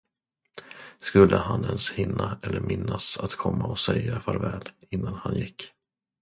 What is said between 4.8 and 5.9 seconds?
innan han gick.